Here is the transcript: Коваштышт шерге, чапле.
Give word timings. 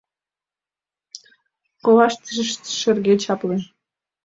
Коваштышт 1.85 2.61
шерге, 2.79 3.13
чапле. 3.23 3.57